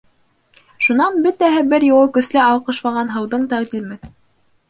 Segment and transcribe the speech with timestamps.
[0.85, 4.13] Шунан бөтәһе бер юлы көслө алҡышлаған һыуҙың тәҡдимен.